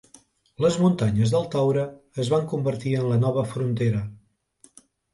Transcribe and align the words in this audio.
Les 0.63 0.77
Muntanyes 0.83 1.33
del 1.35 1.45
Taure 1.57 1.85
es 2.25 2.33
van 2.37 2.49
convertir 2.57 2.97
en 3.05 3.09
la 3.13 3.23
nova 3.29 3.47
frontera. 3.55 4.05